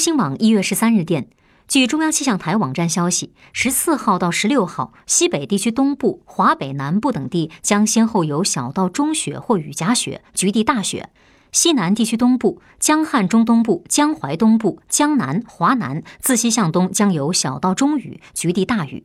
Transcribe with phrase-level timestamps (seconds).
[0.00, 1.28] 新网一月十三日电，
[1.68, 11.10] 据中央气象台网站消息，十四号到十六号，西北地区东部、华北南部等地将先后有小到中雪或雨夹雪，局地大雪。
[11.52, 19.04] 西南地区东部、江汉中东部、江淮东部、江南、华南自西向东将有小到中雨，局地大雨。